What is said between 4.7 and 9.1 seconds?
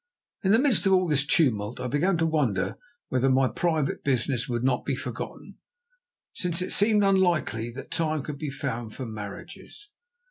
be forgotten, since it seemed unlikely that time could be found for